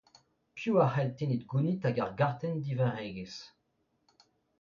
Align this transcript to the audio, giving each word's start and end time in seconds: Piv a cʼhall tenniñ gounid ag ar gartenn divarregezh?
Piv 0.59 0.75
a 0.83 0.85
cʼhall 0.93 1.11
tenniñ 1.19 1.43
gounid 1.51 1.85
ag 1.89 1.97
ar 2.05 2.13
gartenn 2.21 2.61
divarregezh? 2.71 3.39